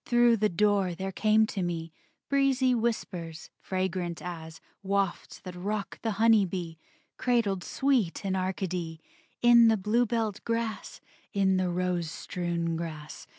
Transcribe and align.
Through 0.03 0.37
the 0.37 0.49
door 0.49 0.95
there 0.95 1.11
came 1.11 1.45
to 1.45 1.61
me 1.61 1.93
Breezy 2.27 2.73
whispers, 2.73 3.51
fragrant 3.59 4.19
as 4.19 4.59
Wafts 4.81 5.39
that 5.41 5.53
rock 5.53 6.01
the 6.01 6.13
honey 6.17 6.43
bee, 6.43 6.79
Cradled 7.17 7.63
sweet 7.63 8.25
in 8.25 8.35
Arcady, 8.35 8.99
In 9.43 9.67
the 9.67 9.77
bluebelled 9.77 10.43
grass, 10.43 11.01
In 11.33 11.57
the 11.57 11.69
rose 11.69 12.09
strewn 12.09 12.75
grass. 12.75 13.27